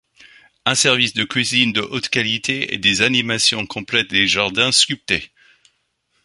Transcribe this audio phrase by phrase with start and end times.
[0.65, 5.29] Un service de cuisine de haute qualité et des animations complètent les jardins sculptés.